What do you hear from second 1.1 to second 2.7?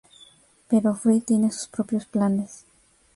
tiene sus propios planes.